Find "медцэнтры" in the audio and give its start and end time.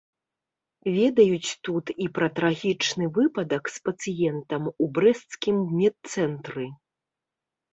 5.79-6.65